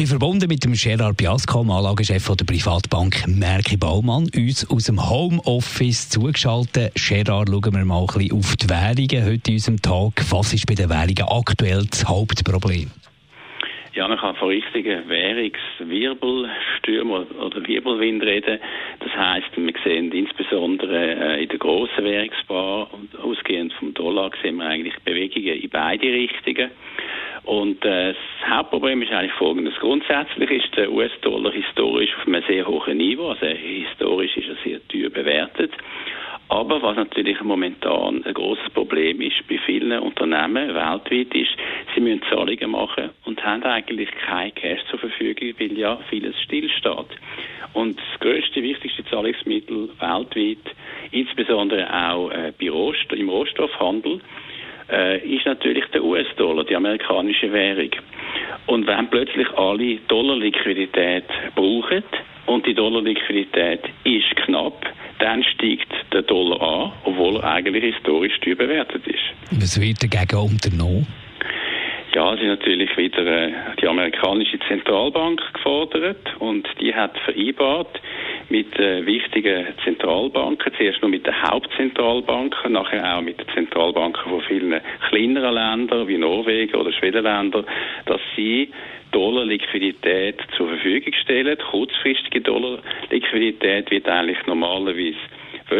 [0.00, 6.08] bin verbunden mit dem Gerard Biasco, Anlagechef der Privatbank Merki Baumann, uns aus dem Homeoffice
[6.08, 6.94] zugeschaltet.
[6.94, 10.24] Gerard, schauen wir mal ein bisschen auf die Währungen heute in unserem Tag.
[10.30, 12.90] Was ist bei den Währungen aktuell das Hauptproblem?
[14.08, 18.58] Man kann von richtigen Währungswirbelstürmen oder Wirbelwind reden.
[19.00, 22.88] Das heißt, wir sehen insbesondere äh, in der grossen Währungsbar
[23.22, 26.70] ausgehend vom Dollar sehen wir eigentlich Bewegungen in beide Richtungen.
[27.44, 29.74] Und äh, das Hauptproblem ist eigentlich folgendes.
[29.76, 34.80] Grundsätzlich ist der US-Dollar historisch auf einem sehr hohen Niveau, also historisch ist er sehr
[34.88, 35.72] teuer bewertet.
[36.48, 41.50] Aber was natürlich momentan ein großes Problem ist bei vielen Unternehmen weltweit ist,
[41.94, 43.09] sie müssen Zahlungen machen
[43.50, 47.06] haben eigentlich kein Cash zur Verfügung, weil ja vieles stillsteht.
[47.72, 50.74] Und das größte, wichtigste Zahlungsmittel weltweit,
[51.12, 54.20] insbesondere auch äh, im Rohstoffhandel,
[54.90, 57.90] äh, ist natürlich der US-Dollar, die amerikanische Währung.
[58.66, 62.02] Und wenn plötzlich alle Dollarliquidität brauchen
[62.46, 64.84] und die Dollarliquidität ist knapp,
[65.20, 69.18] dann steigt der Dollar an, obwohl er eigentlich historisch teuer bewertet ist.
[69.52, 71.06] Was wird dagegen unternommen?
[72.12, 78.00] Ja, es ist natürlich wieder äh, die amerikanische Zentralbank gefordert und die hat vereinbart
[78.48, 84.40] mit äh, wichtigen Zentralbanken, zuerst nur mit den Hauptzentralbanken, nachher auch mit den Zentralbanken von
[84.42, 87.64] vielen kleineren Ländern wie Norwegen oder Schwedenländer,
[88.06, 88.70] dass sie
[89.12, 91.56] Dollarliquidität zur Verfügung stellen.
[91.70, 95.16] Kurzfristige Dollarliquidität wird eigentlich normalerweise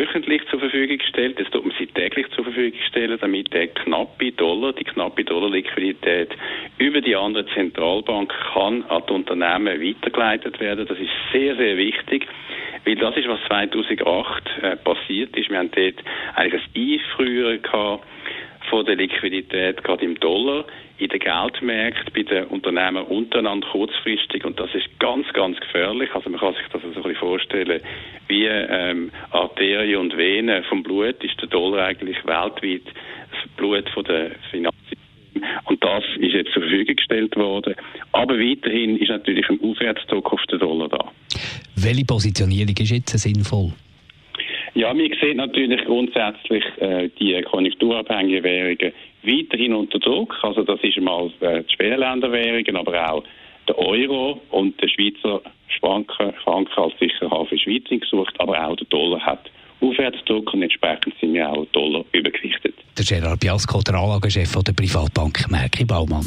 [0.00, 1.38] wöchentlich zur Verfügung gestellt.
[1.38, 6.30] Das tut man sie täglich zur Verfügung stellen, damit der knappe Dollar, die knappe Dollarliquidität
[6.78, 10.86] über die andere Zentralbank kann an die Unternehmen weitergeleitet werden.
[10.86, 12.26] Das ist sehr, sehr wichtig,
[12.84, 15.50] weil das ist, was 2008 äh, passiert ist.
[15.50, 16.02] Wir haben dort
[16.34, 18.04] eigentlich ein Einfrieren gehabt
[18.70, 20.64] von der Liquidität gerade im Dollar
[20.98, 26.10] in den Geldmärkten bei den Unternehmen untereinander kurzfristig und das ist ganz, ganz gefährlich.
[26.14, 27.80] Also man kann sich das so ein bisschen vorstellen,
[28.28, 34.04] wie ähm, Arterien und Venen vom Blut ist der Dollar eigentlich weltweit das Blut von
[34.04, 34.78] der Finanzen.
[35.64, 37.74] Und das ist jetzt zur Verfügung gestellt worden.
[38.12, 41.12] Aber weiterhin ist natürlich ein Aufwärtsdruck auf den Dollar da.
[41.76, 43.72] Welche Positionierung ist jetzt sinnvoll?
[44.74, 48.92] Ja, wir sehen natürlich grundsätzlich äh, die konjunkturabhängigen Währungen
[49.22, 50.36] weiterhin unter Druck.
[50.42, 53.24] Also das ist mal äh, die Schwellenländerwährungen, aber auch
[53.66, 55.42] der Euro und der Schweizer
[55.80, 59.50] Franken, Franken als Sicherheit für Schweiz gesucht, aber auch der Dollar hat
[59.80, 62.74] Aufwärtsdruck und entsprechend sind wir auch Dollar übergewichtet.
[62.98, 66.26] Der Gerard Biasco, der Anlagechef der Privatbank Merki Baumann.